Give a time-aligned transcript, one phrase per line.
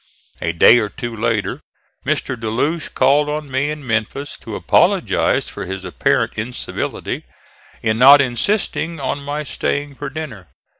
[0.41, 1.61] A day or two later
[2.07, 2.35] Mr.
[2.35, 7.23] De Loche called on me in Memphis to apologize for his apparent incivility
[7.83, 10.47] in not insisting on my staying for dinner.